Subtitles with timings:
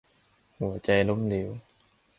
[0.59, 1.49] -หัวใจล้มเหลว